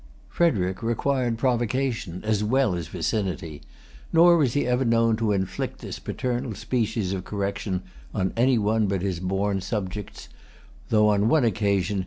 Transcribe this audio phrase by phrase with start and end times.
[0.29, 3.61] Frederic required provocation as well as vicinity;
[4.11, 9.03] nor was he ever known to inflict this paternal species of correction on any but
[9.03, 10.27] his born subjects;
[10.89, 11.99] though on one occasion M.